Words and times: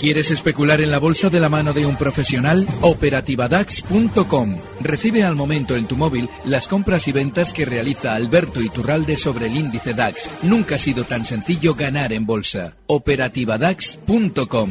¿Quieres 0.00 0.30
especular 0.30 0.80
en 0.80 0.90
la 0.90 0.98
bolsa 0.98 1.28
de 1.28 1.38
la 1.40 1.50
mano 1.50 1.74
de 1.74 1.84
un 1.84 1.94
profesional? 1.94 2.66
Operativadax.com. 2.80 4.58
Recibe 4.80 5.24
al 5.24 5.36
momento 5.36 5.76
en 5.76 5.86
tu 5.86 5.98
móvil 5.98 6.26
las 6.46 6.68
compras 6.68 7.06
y 7.06 7.12
ventas 7.12 7.52
que 7.52 7.66
realiza 7.66 8.14
Alberto 8.14 8.62
Iturralde 8.62 9.16
sobre 9.16 9.48
el 9.48 9.58
índice 9.58 9.92
DAX. 9.92 10.30
Nunca 10.42 10.76
ha 10.76 10.78
sido 10.78 11.04
tan 11.04 11.26
sencillo 11.26 11.74
ganar 11.74 12.14
en 12.14 12.24
bolsa. 12.24 12.78
Operativadax.com. 12.86 14.70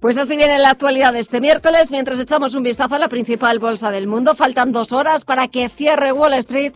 Pues 0.00 0.16
así 0.16 0.34
viene 0.34 0.58
la 0.58 0.70
actualidad 0.70 1.14
este 1.16 1.42
miércoles, 1.42 1.90
mientras 1.90 2.18
echamos 2.18 2.54
un 2.54 2.62
vistazo 2.62 2.94
a 2.94 2.98
la 2.98 3.08
principal 3.08 3.58
bolsa 3.58 3.90
del 3.90 4.06
mundo. 4.06 4.34
Faltan 4.36 4.72
dos 4.72 4.90
horas 4.92 5.26
para 5.26 5.48
que 5.48 5.68
cierre 5.68 6.12
Wall 6.12 6.32
Street 6.34 6.72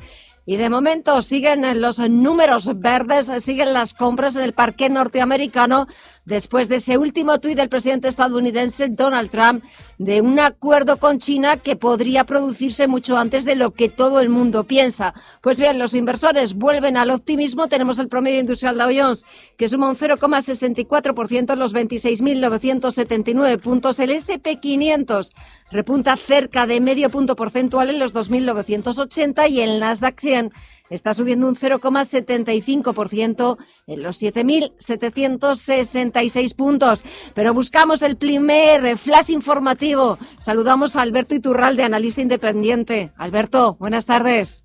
y 0.49 0.57
de 0.57 0.71
momento 0.71 1.21
siguen 1.21 1.79
los 1.79 1.99
números 1.99 2.71
verdes, 2.75 3.31
siguen 3.45 3.75
las 3.75 3.93
compras 3.93 4.35
en 4.35 4.45
el 4.45 4.55
parque 4.55 4.89
norteamericano 4.89 5.87
después 6.29 6.69
de 6.69 6.77
ese 6.77 6.99
último 6.99 7.41
tuit 7.41 7.57
del 7.57 7.71
presidente 7.71 8.09
estadounidense 8.09 8.89
Donald 8.91 9.31
Trump 9.31 9.65
de 9.97 10.21
un 10.21 10.39
acuerdo 10.39 10.99
con 10.99 11.19
China 11.19 11.57
que 11.57 11.75
podría 11.75 12.25
producirse 12.25 12.87
mucho 12.87 13.17
antes 13.17 13.47
de 13.47 13.57
lo 13.57 13.73
que 13.73 13.89
todo 13.89 14.21
el 14.21 14.29
mundo 14.29 14.65
piensa. 14.65 15.15
Pues 15.43 15.59
bien, 15.59 15.79
los 15.79 15.95
inversores 15.95 16.53
vuelven 16.55 16.99
al 16.99 17.11
optimismo. 17.11 17.67
Tenemos 17.69 17.99
el 17.99 18.09
promedio 18.09 18.41
industrial 18.41 18.77
Dow 18.77 18.91
Jones 18.95 19.25
que 19.57 19.71
suma 19.71 19.89
un 19.89 19.97
0,64% 19.97 21.53
en 21.55 21.59
los 21.59 21.75
26.979 21.75 23.61
puntos. 23.61 23.99
El 23.99 24.11
S&P 24.11 24.61
500 24.61 25.33
repunta 25.71 26.17
cerca 26.17 26.67
de 26.67 26.81
medio 26.81 27.09
punto 27.09 27.37
porcentual 27.37 27.89
en 27.89 27.99
los 27.99 28.15
2.980 28.15 29.51
y 29.51 29.61
el 29.61 29.81
Nasdaq 29.81 30.21
100 30.21 30.53
está 30.91 31.15
subiendo 31.15 31.49
un 31.49 31.55
0,75% 31.55 33.57
en 33.87 34.03
los 34.03 34.21
7.766 34.21 36.55
puntos. 36.55 37.03
Pero 37.35 37.55
buscamos 37.55 38.03
el 38.03 38.17
primer 38.17 38.99
flash 38.99 39.31
informativo. 39.31 40.19
Saludamos 40.39 40.97
a 40.97 41.03
Alberto 41.03 41.35
Iturralde, 41.35 41.85
analista 41.85 42.21
independiente. 42.21 43.13
Alberto, 43.17 43.77
buenas 43.79 44.07
tardes. 44.07 44.65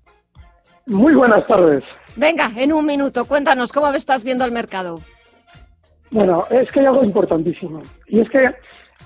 Muy 0.86 1.14
buenas 1.14 1.46
tardes. 1.46 1.84
Venga, 2.16 2.52
en 2.56 2.72
un 2.72 2.84
minuto, 2.84 3.24
cuéntanos 3.24 3.72
cómo 3.72 3.90
estás 3.92 4.22
viendo 4.22 4.44
el 4.44 4.52
mercado. 4.52 5.00
Bueno, 6.10 6.44
es 6.50 6.70
que 6.70 6.80
hay 6.80 6.86
algo 6.86 7.02
importantísimo. 7.02 7.82
Y 8.06 8.20
es 8.20 8.28
que 8.28 8.54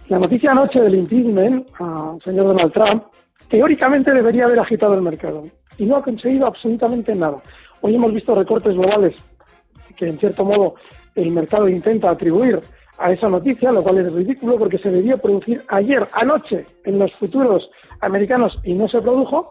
la 0.08 0.18
noticia 0.18 0.50
anoche 0.50 0.80
del 0.80 0.96
impeachment 0.96 1.68
al 1.78 2.20
señor 2.22 2.48
Donald 2.48 2.72
Trump 2.72 3.04
teóricamente 3.48 4.12
debería 4.12 4.44
haber 4.44 4.58
agitado 4.58 4.94
el 4.94 5.02
mercado 5.02 5.42
y 5.78 5.86
no 5.86 5.96
ha 5.96 6.02
conseguido 6.02 6.46
absolutamente 6.46 7.14
nada. 7.14 7.40
Hoy 7.80 7.94
hemos 7.94 8.12
visto 8.12 8.34
recortes 8.34 8.74
globales 8.74 9.16
que 9.96 10.06
en 10.06 10.18
cierto 10.18 10.44
modo 10.44 10.74
el 11.14 11.30
mercado 11.30 11.68
intenta 11.68 12.10
atribuir 12.10 12.60
a 12.98 13.12
esa 13.12 13.28
noticia, 13.28 13.72
lo 13.72 13.82
cual 13.82 13.98
es 13.98 14.12
ridículo 14.12 14.58
porque 14.58 14.78
se 14.78 14.90
debía 14.90 15.16
producir 15.16 15.64
ayer, 15.68 16.06
anoche, 16.12 16.66
en 16.84 16.98
los 16.98 17.12
futuros 17.14 17.70
americanos 18.00 18.58
y 18.64 18.74
no 18.74 18.88
se 18.88 19.00
produjo. 19.00 19.50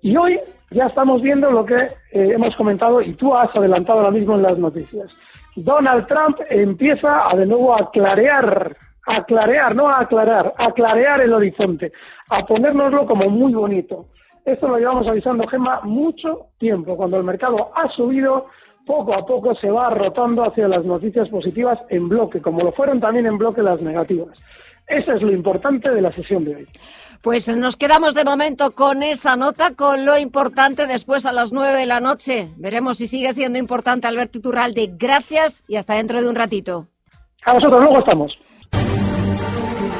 Y 0.00 0.16
hoy 0.16 0.40
ya 0.70 0.86
estamos 0.86 1.22
viendo 1.22 1.50
lo 1.50 1.64
que 1.64 1.76
eh, 1.76 1.90
hemos 2.12 2.54
comentado 2.56 3.00
y 3.00 3.12
tú 3.14 3.34
has 3.34 3.54
adelantado 3.54 4.00
ahora 4.00 4.10
mismo 4.10 4.34
en 4.34 4.42
las 4.42 4.58
noticias. 4.58 5.14
Donald 5.56 6.06
Trump 6.06 6.38
empieza 6.48 7.28
a 7.28 7.36
de 7.36 7.46
nuevo 7.46 7.74
a 7.74 7.90
clarear, 7.90 8.76
a 9.06 9.24
clarear, 9.24 9.74
no 9.74 9.88
a 9.88 10.00
aclarar, 10.00 10.54
a 10.56 10.72
clarear 10.72 11.20
el 11.20 11.32
horizonte, 11.32 11.92
a 12.28 12.46
ponérnoslo 12.46 13.06
como 13.06 13.28
muy 13.28 13.52
bonito. 13.52 14.06
Esto 14.44 14.68
lo 14.68 14.78
llevamos 14.78 15.06
avisando, 15.06 15.46
Gemma, 15.46 15.80
mucho 15.82 16.48
tiempo. 16.58 16.96
Cuando 16.96 17.16
el 17.16 17.24
mercado 17.24 17.70
ha 17.74 17.88
subido, 17.90 18.46
poco 18.86 19.14
a 19.14 19.24
poco 19.26 19.54
se 19.54 19.70
va 19.70 19.90
rotando 19.90 20.44
hacia 20.44 20.66
las 20.68 20.84
noticias 20.84 21.28
positivas 21.28 21.78
en 21.90 22.08
bloque, 22.08 22.40
como 22.40 22.62
lo 22.62 22.72
fueron 22.72 23.00
también 23.00 23.26
en 23.26 23.38
bloque 23.38 23.62
las 23.62 23.80
negativas. 23.82 24.38
Eso 24.86 25.12
es 25.12 25.22
lo 25.22 25.30
importante 25.30 25.90
de 25.90 26.00
la 26.00 26.10
sesión 26.12 26.44
de 26.44 26.56
hoy. 26.56 26.68
Pues 27.22 27.48
nos 27.48 27.76
quedamos 27.76 28.14
de 28.14 28.24
momento 28.24 28.70
con 28.70 29.02
esa 29.02 29.36
nota, 29.36 29.74
con 29.74 30.06
lo 30.06 30.16
importante 30.16 30.86
después 30.86 31.26
a 31.26 31.32
las 31.32 31.52
nueve 31.52 31.78
de 31.80 31.86
la 31.86 32.00
noche. 32.00 32.48
Veremos 32.56 32.98
si 32.98 33.06
sigue 33.06 33.32
siendo 33.32 33.58
importante 33.58 34.06
Alberto 34.06 34.38
Iturralde. 34.38 34.94
Gracias 34.96 35.64
y 35.68 35.76
hasta 35.76 35.94
dentro 35.94 36.22
de 36.22 36.28
un 36.28 36.36
ratito. 36.36 36.86
A 37.44 37.52
vosotros, 37.52 37.80
luego 37.80 37.98
estamos. 37.98 38.38